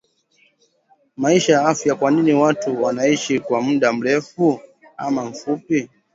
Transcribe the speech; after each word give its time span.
MAISHA 1.21 1.55
NA 1.63 1.69
AFYA 1.69 1.95
Kwanini 1.95 2.33
watu 2.33 2.83
wanaishi 2.83 3.39
kwa 3.39 3.61
muda 3.61 3.93
mrefu 3.93 4.59
ama 4.97 5.25
mfupi? 5.25 5.89